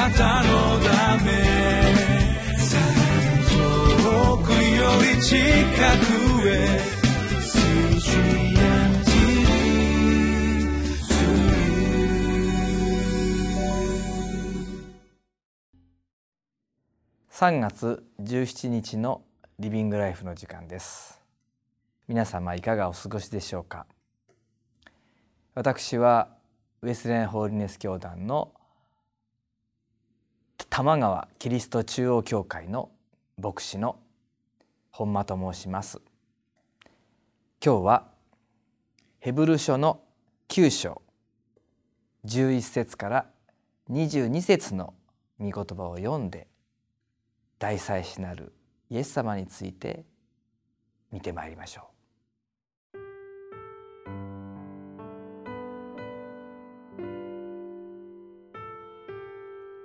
[0.00, 1.30] なたのため
[3.50, 4.56] 遠くよ
[5.14, 6.80] り近くへ
[17.30, 19.20] 3月17日の
[19.58, 21.20] リビングライフの時間です。
[22.08, 23.84] 皆様いかがお過ごしでしょうか？
[25.54, 26.28] 私は
[26.80, 28.54] ウェスレンホーリネス教団の
[30.68, 32.90] 玉川キリスト中央教会の
[33.38, 33.96] 牧師の
[34.90, 36.00] 本間と申します
[37.64, 38.08] 今日は
[39.18, 40.00] ヘブル書の
[40.48, 41.02] 9章
[42.26, 43.26] 11節から
[43.90, 44.94] 22節の
[45.38, 46.46] 御言葉を読んで
[47.58, 48.52] 大祭司なる
[48.90, 50.04] イエス様について
[51.12, 51.89] 見てまいりましょう。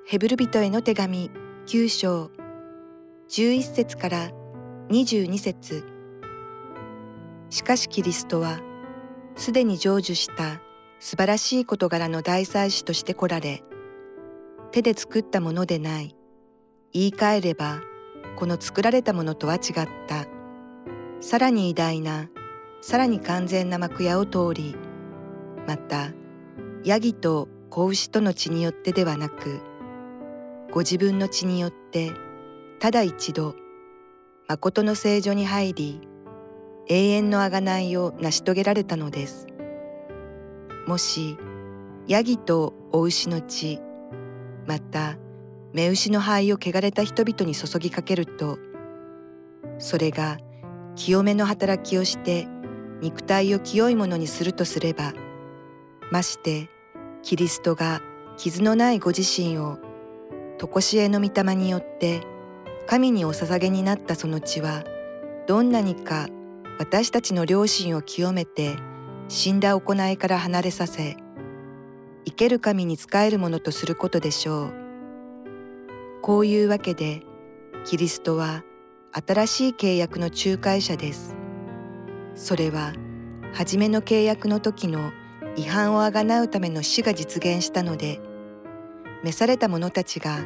[0.08, 1.32] ヘブル人への手紙
[1.66, 2.30] 9章。
[3.28, 4.30] 11節から
[4.90, 5.84] 22節。
[7.50, 8.60] しかしキリストは
[9.36, 10.62] すでに成就した
[11.00, 13.64] 素晴らしい事柄の大祭司として来られ
[14.72, 16.16] 手で作ったものでない。
[16.94, 17.82] 言い換えれば
[18.36, 19.62] この作られたものとは違っ
[20.06, 20.28] た。
[21.20, 22.30] さらに偉大な
[22.80, 24.76] さらに完全な幕屋を通り
[25.66, 26.12] また
[26.84, 29.74] ヤギと子牛との血によってではなく
[30.72, 32.12] ご自分の血によって
[32.80, 33.56] ただ一度
[34.48, 36.02] 誠の聖女に入り
[36.88, 39.48] 永遠の贖いを成し遂げられたのです。
[40.88, 41.38] もし
[42.08, 43.82] ヤギとお牛の血
[44.68, 45.18] また
[45.74, 48.60] 目牛の灰を汚れた人々に注ぎかけると
[49.80, 50.38] それが
[50.96, 52.48] 清めの働きをして
[53.02, 55.14] 肉体を清いものにするとすれば
[56.12, 56.70] まして
[57.24, 58.02] キリストが
[58.38, 59.80] 傷のないご自身を
[60.58, 62.22] 常しえの御霊によって
[62.88, 64.84] 神にお捧げになったその血は
[65.48, 66.28] どんなにか
[66.80, 68.76] 私たちの良心を清めて
[69.28, 71.18] 死んだ行いから離れさせ
[72.26, 74.74] 生ける神に仕えるものとすることでしょう。
[76.22, 77.22] こういうわけで
[77.86, 78.64] キリストは
[79.12, 81.36] 新しい契約の仲介者です。
[82.34, 82.94] それは
[83.54, 85.12] 初めの契約の時の
[85.56, 88.20] 違反をあがなうための死が実現したので
[89.26, 90.44] 召された者たちが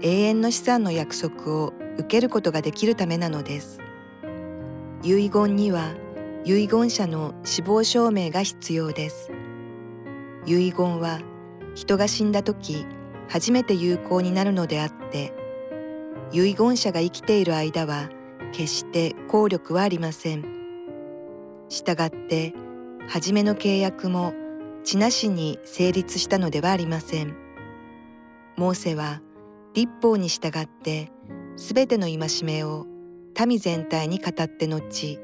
[0.00, 3.80] 永遠の資産の約束を受けることができるためなのです。
[5.04, 5.94] 遺言には
[6.44, 9.30] 遺言者の死亡証明が必要です。
[10.46, 11.20] 遺言は
[11.76, 12.86] 人が死んだ時
[13.28, 15.32] 初めて有効になるのであって
[16.32, 18.08] 遺言者が生きている間は
[18.50, 20.44] 決して効力はありません
[21.68, 22.52] したがって
[23.06, 24.32] 初めの契約も
[24.82, 27.47] 地なしに成立したのではありません
[28.58, 29.22] モーセは
[29.72, 31.12] 立法に従って
[31.54, 32.86] すべての戒めを
[33.46, 35.20] 民全体に語って後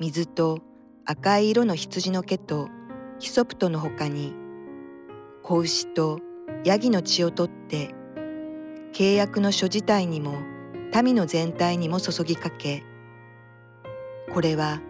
[0.00, 0.58] 水と
[1.04, 2.70] 赤い色の羊の毛と
[3.20, 4.34] ヒソプトのほかに
[5.44, 6.18] 子牛と
[6.64, 7.94] ヤギの血を取って
[8.92, 10.38] 契約の書自体にも
[10.92, 12.82] 民の全体にも注ぎかけ
[14.32, 14.80] これは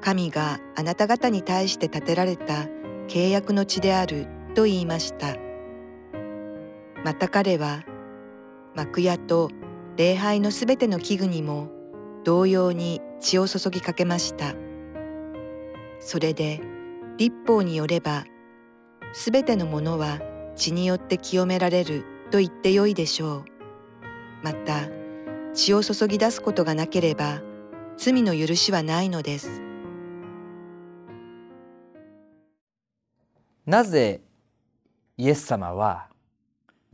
[0.00, 2.68] 神があなた方に対して立てられた
[3.08, 5.45] 契約の地であると言いました。
[7.04, 7.84] また彼は
[8.74, 9.50] 幕屋と
[9.96, 11.70] 礼拝のすべての器具にも
[12.24, 14.54] 同様に血を注ぎかけました
[16.00, 16.60] それで
[17.16, 18.24] 立法によれば
[19.12, 20.20] すべてのものは
[20.56, 23.44] 血によって清められると言ってよいでしょう。
[24.42, 24.88] また、
[25.54, 27.42] 血を注ぎ出すことがなければ、
[27.96, 29.62] 罪の許しはないのです。
[33.64, 34.20] なぜ
[35.16, 36.08] イエス様は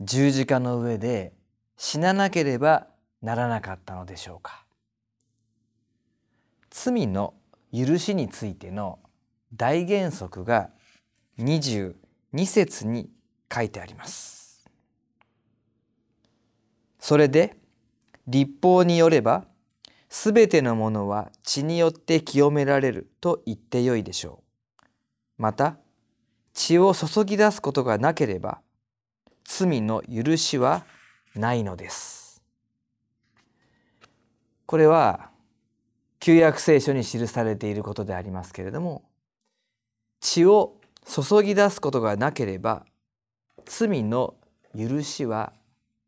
[0.05, 1.33] 十字架の上で
[1.77, 2.87] 死ななければ
[3.21, 4.65] ならなかったのでしょうか。
[6.69, 7.33] 罪の
[7.73, 8.99] 許しについての
[9.55, 10.71] 大原則が
[11.39, 11.95] 22
[12.45, 13.09] 節に
[13.53, 14.69] 書いてあります。
[16.99, 17.55] それで
[18.27, 19.45] 立法によれば
[20.09, 24.41] すべてのものは血によって清められると言ってよいでしょ
[24.81, 24.83] う。
[25.37, 25.77] また
[26.53, 28.59] 血を注ぎ出すことがなければ
[29.43, 30.85] 罪の許しは
[31.35, 32.41] ないのです。
[34.65, 35.29] これは
[36.19, 39.03] 旧約聖書に記されていることでありますけれども
[40.21, 42.85] 血を注ぎ出すことがなければ
[43.65, 44.35] 罪の
[44.75, 45.53] 許しは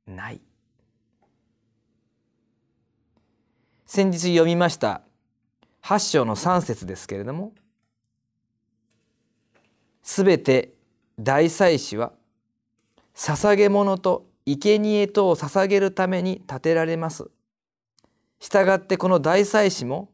[0.08, 0.42] ない。
[3.86, 5.02] 先日読みました
[5.84, 7.54] 8章の3節ですけれども
[10.02, 10.74] すべて
[11.20, 12.12] 大祭司は
[13.16, 17.30] 捧げ物と生贄とを捧げるために建てられます。
[18.40, 20.12] したがってこの大祭司も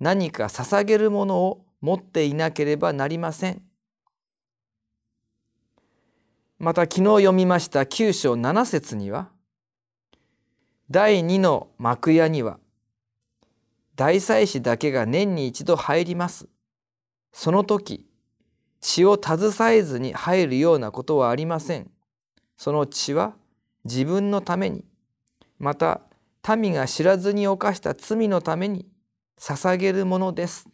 [0.00, 3.62] 何か捧げるものを持っていなければなりません。
[6.58, 9.30] また昨日読みました9章7節には
[10.90, 12.58] 第2の幕屋には
[13.96, 16.48] 大祭司だけが年に一度入ります。
[17.32, 18.04] その時
[18.80, 21.90] 血を携えずに入るようなことはありません。
[22.60, 23.32] その血は
[23.86, 24.84] 自分のために
[25.58, 26.02] また
[26.58, 28.84] 民が知らずに犯した罪のために
[29.38, 30.68] 捧げるものです。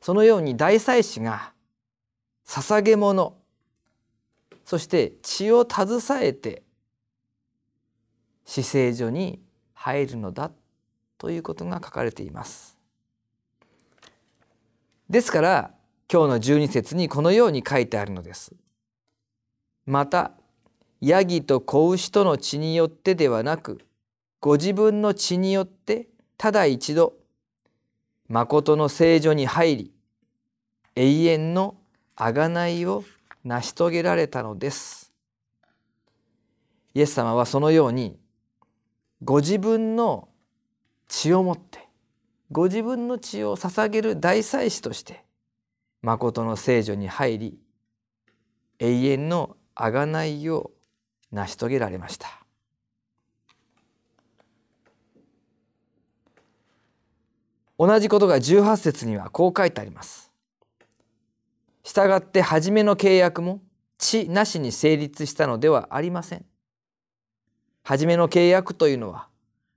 [0.00, 1.52] そのように大祭司が
[2.44, 3.36] 捧げ物
[4.64, 6.64] そして血を携えて
[8.44, 9.40] 死聖所に
[9.72, 10.50] 入るのだ
[11.16, 12.76] ということが書かれています。
[15.08, 15.70] ですから
[16.12, 18.52] 今日の12節にこのように書いてあるのです。
[19.86, 20.32] また
[21.00, 23.80] ヤギと子牛との血によってではなく
[24.40, 26.08] ご自分の血によって
[26.38, 27.14] ただ一度
[28.28, 29.92] 誠の聖女に入り
[30.96, 31.76] 永遠の
[32.16, 33.04] 贖いを
[33.44, 35.12] 成し遂げられたのです。
[36.94, 38.16] イエス様はそのように
[39.22, 40.28] ご自分の
[41.08, 41.88] 血をもって
[42.50, 45.24] ご自分の血を捧げる大祭司として
[46.02, 47.58] 誠の聖女に入り
[48.78, 50.70] 永遠の贖いを
[51.32, 52.28] 成し遂げられました。
[57.78, 60.30] 同じことが18節にはこう書いてあります。
[61.82, 63.60] したがって初めの契約も
[63.98, 66.44] 地なしに成立したのではありません。
[67.82, 69.28] 初めの契約というのは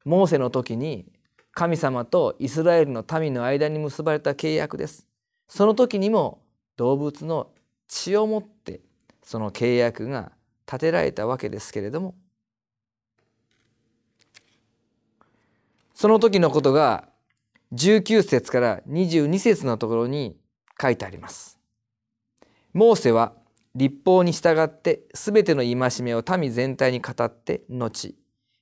[0.06, 1.06] モーセの時に
[1.52, 5.08] 神様とイスラエルの民の間に結ばれた契約です。
[5.48, 6.42] その時にも
[6.78, 7.50] 動物の
[7.88, 8.82] 血をもって
[9.28, 10.32] その契約が
[10.66, 12.16] 立てられたわけですけれども
[15.94, 17.10] その時のことが
[17.74, 20.38] 19節から22節のところに
[20.82, 21.60] 書いてあります。
[22.72, 23.34] モーセは
[23.76, 28.16] 立法に従ってすべての戒めを民全体に語って後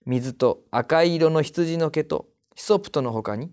[0.07, 2.25] 水と赤い色の羊の毛と
[2.56, 3.51] ヒソプトのほかに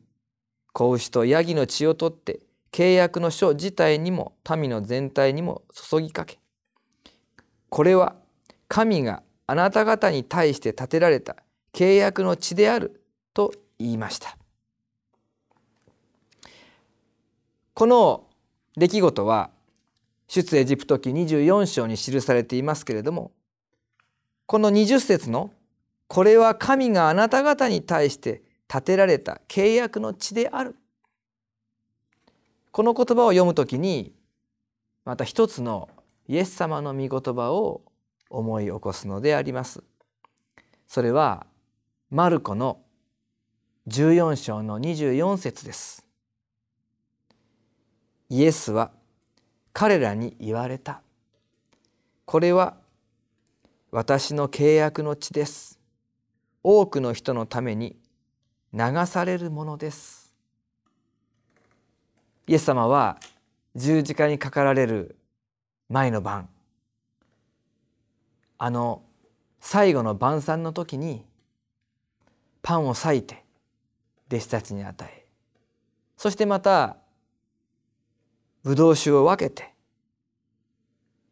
[0.72, 2.40] 子牛とヤギの血を取って
[2.72, 6.41] 契約の書自体にも民の全体にも注ぎかけ
[7.72, 8.16] これは
[8.68, 11.36] 神があなた方に対して立てられた
[11.72, 13.02] 契約の地である
[13.32, 14.36] と言いました。
[17.72, 18.26] この
[18.76, 19.48] 出来事は
[20.28, 23.32] 出エジプト記24章に記されていますけれども
[24.44, 25.50] この20節の
[26.08, 30.76] 「これは神があなた方に対して立てられた契約の地である」
[32.70, 34.14] この言葉を読むときに
[35.06, 35.88] また一つの
[36.32, 37.82] イエス様の御言葉を
[38.30, 39.84] 思い起こすのであります。
[40.88, 41.44] それは
[42.08, 42.80] マルコの
[43.86, 46.06] 14章の24節です。
[48.30, 48.92] イエスは
[49.74, 51.02] 彼らに言われた。
[52.24, 52.78] これは
[53.90, 55.78] 私の契約の地です。
[56.62, 57.94] 多くの人のために
[58.72, 60.32] 流されるものです。
[62.46, 63.18] イエス様は
[63.76, 65.18] 十字架にかかられる
[65.88, 66.48] 前の晩
[68.58, 69.02] あの
[69.60, 71.24] 最後の晩餐の時に
[72.62, 73.44] パンを裂いて
[74.28, 75.26] 弟子たちに与え
[76.16, 76.96] そしてまた
[78.62, 79.74] ブドウ酒を分けて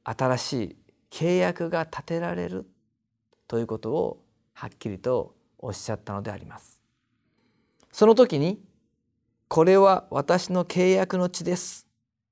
[0.05, 0.77] 新しい
[1.11, 2.67] 契約が立てられる
[3.47, 6.81] ということをはっきりとおっしゃったのであります。
[7.93, 8.63] その時に
[9.49, 11.87] これは私の契約の地です。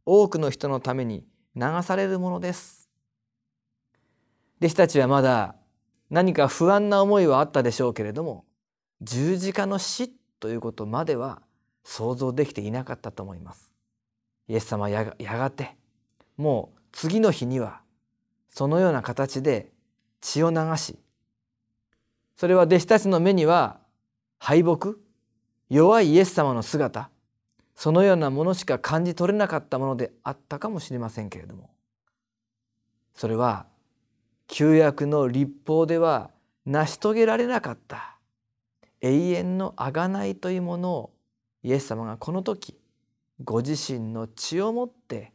[0.07, 1.25] 多くの人のために
[1.59, 2.89] 流されるものです。
[4.61, 5.57] 弟子たちはまだ
[6.11, 8.45] 何か不安な思いはあったでしょうけれども
[9.03, 10.11] 十字架の死
[10.41, 11.43] ということまでは
[11.85, 13.73] 想像できていなかったと思います。
[14.49, 15.77] イエス様はやがて
[16.37, 17.81] もう次の日には
[18.49, 19.71] そのような形で
[20.21, 20.99] 血を流し
[22.37, 23.79] それは弟子たちの目には
[24.39, 24.95] 敗北
[25.69, 27.11] 弱いイエス様の姿
[27.81, 31.71] そのようなものしか感じ取れなかったものであったかもしれませんけれども。
[33.15, 33.67] それは
[34.49, 36.33] 旧約の立法では
[36.67, 38.17] 成し遂げられなかった。
[39.01, 41.11] 永遠の贖いというものを
[41.63, 42.77] イエス様がこの時
[43.45, 45.33] ご自身の血をもって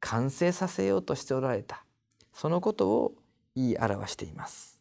[0.00, 1.86] 完成させようとしておられた。
[2.34, 3.14] そのことを
[3.56, 4.78] 言い表しています。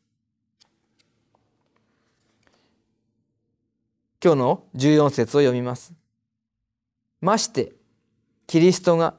[4.21, 6.06] 今日の14節を読みます。
[7.21, 7.73] まして
[8.45, 9.15] キリストが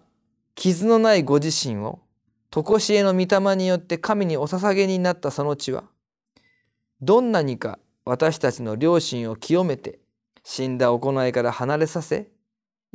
[0.54, 2.00] 傷のないご自身を
[2.50, 5.84] 常しえの御霊によって神にお捧げになったその地は
[7.00, 9.98] どんなにか私たちの良心を清めて
[10.42, 12.28] 死んだ行いから離れさせ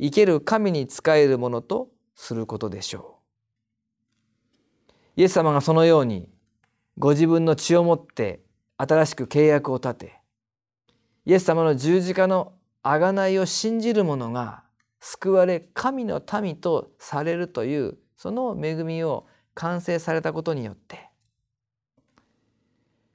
[0.00, 3.18] 生ける神に仕えるものとすることでしょ
[5.16, 5.20] う。
[5.20, 6.28] イエス様がそのように
[6.98, 8.40] ご自分の血をもって
[8.76, 10.20] 新しく契約を立て
[11.24, 14.63] イエス様の十字架の贖いを信じる者が
[15.06, 21.10] 救われ神の民とされるというその恵みを完成されたことによって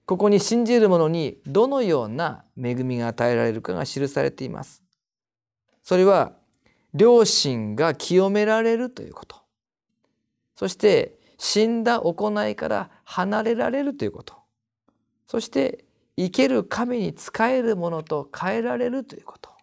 [0.05, 4.83] ここに信じる者にどのような恵みが与えられるかが記されています。
[5.83, 6.33] それは
[6.97, 9.35] 良心が清められるということ。
[10.55, 14.33] そして死んだ行いから離れられるということ。
[15.27, 15.85] そして
[16.17, 19.58] 生ける神に仕えるものと変えられるということ。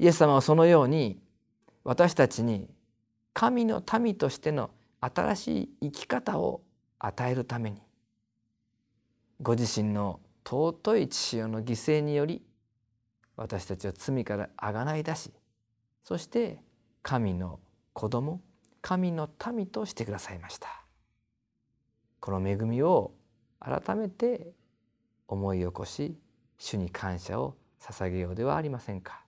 [0.00, 1.20] イエス様はそのように
[1.84, 2.70] 私たちに
[3.34, 6.62] 神の民としての新しい生き方を
[6.98, 7.82] 与えるために
[9.42, 12.42] ご自身の尊い父親の犠牲により
[13.36, 15.32] 私たちを罪からあがない出し
[16.02, 16.62] そして
[17.02, 17.60] 神の
[17.92, 18.40] 子供
[18.80, 20.82] 神の民としてくださいました。
[22.20, 23.12] この恵みを
[23.58, 24.52] 改めて
[25.28, 26.16] 思い起こし
[26.56, 29.22] 主に感謝を捧げようではありませんか。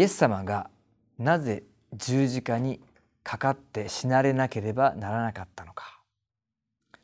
[0.00, 0.70] イエス様が
[1.18, 2.80] なぜ十字架に
[3.22, 6.00] かかって死なれなければならなかったのか。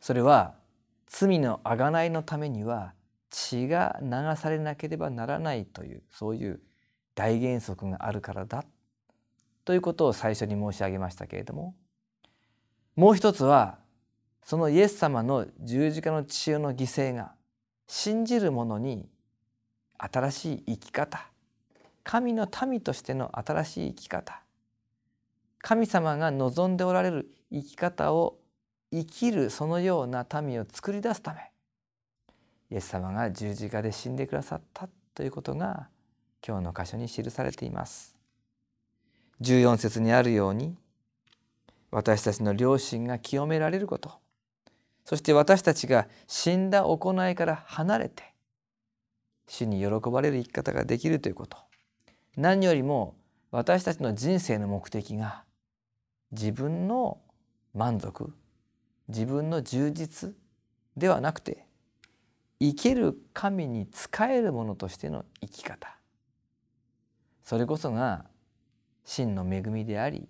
[0.00, 0.54] それは
[1.06, 2.94] 罪の贖いのためには
[3.28, 4.08] 血が流
[4.40, 6.62] されなければならないというそういう
[7.14, 8.64] 大原則があるからだ。
[9.66, 11.74] ということを最初に申し上げましたけれども。
[12.94, 13.76] もう一つは
[14.42, 17.34] そのイエス様の十字架の血の犠牲が
[17.86, 19.06] 信じる者に
[19.98, 21.30] 新しい生き方
[22.08, 24.40] 神の民としての新しい生き方。
[25.58, 28.38] 神様が望んでおられる生き方を
[28.92, 31.50] 生きるそのような民を作り出すため。
[32.70, 35.88] イエス様が十字架で死んでくださったということが
[36.46, 38.14] 今日の箇所に記されています。
[39.40, 40.76] 14節にあるように
[41.90, 44.12] 私たちの良心が清められること。
[45.04, 48.22] そして私たちが死んだ行いから離れて
[49.48, 51.65] 主に喜ばれる生き方ができるということ。
[52.36, 53.16] 何よりも
[53.50, 55.44] 私たちの人生の目的が
[56.32, 57.18] 自分の
[57.74, 58.32] 満足
[59.08, 60.34] 自分の充実
[60.96, 61.66] ではなくて
[62.60, 65.96] 生ける神に仕えるものとしての生き方
[67.44, 68.24] それこそが
[69.04, 70.28] 真の恵みであり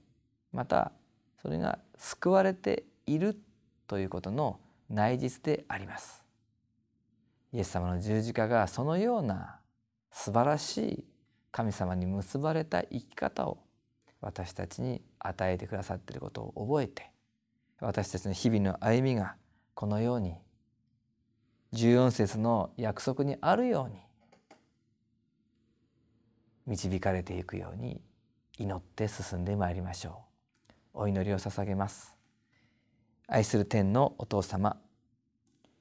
[0.52, 0.92] また
[1.40, 3.38] それが救われている
[3.86, 4.58] ということの
[4.90, 6.24] 内実であります。
[7.52, 9.60] イエス様の十字架がそのような
[10.10, 11.04] 素晴らしい
[11.56, 13.56] 神様に結ばれた生き方を
[14.20, 17.10] 私たちに与えてくださっていることを覚えて
[17.80, 19.36] 私たちの日々の歩みが
[19.72, 20.34] このように
[21.72, 23.96] 14節の約束にあるように
[26.66, 28.02] 導かれていくように
[28.58, 30.24] 祈って進んでまいりましょ
[30.94, 31.04] う。
[31.04, 32.18] お祈りを捧げます。
[33.28, 34.76] 愛する天のお父様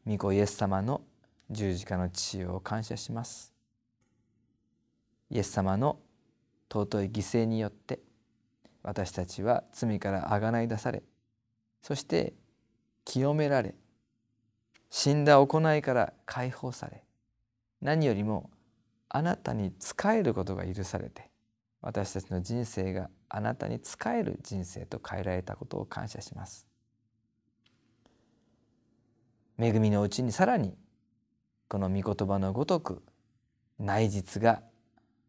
[0.07, 1.01] 御子イエス様の
[1.49, 3.54] 十字架の父を感謝します。
[5.29, 5.99] イエス様の
[6.71, 7.99] 尊い犠牲によって
[8.83, 11.03] 私たちは罪からあがない出され
[11.81, 12.33] そして
[13.03, 13.75] 清められ
[14.89, 17.03] 死んだ行いから解放され
[17.81, 18.49] 何よりも
[19.09, 21.29] あなたに仕えることが許されて
[21.81, 26.65] 私たちの人生があなたに仕える人生と変えられたことを感謝します。
[29.59, 30.75] 恵みのうちにさらに
[31.67, 33.03] この御言葉のごとく
[33.79, 34.63] 内実が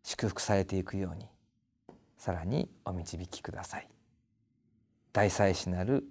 [0.08, 1.26] 祝福されていくように
[2.16, 3.88] さらにお導きください。
[5.12, 6.04] 大祭司なる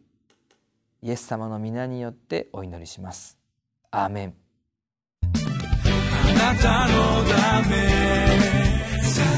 [1.02, 3.38] イエス様の皆によってお祈りします。
[3.92, 4.34] アーメン。
[5.24, 5.28] あ
[6.54, 7.78] なたのため
[9.02, 9.30] さら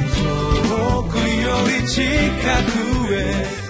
[0.00, 0.22] に
[0.62, 2.00] 遠くより近
[2.72, 3.66] くへ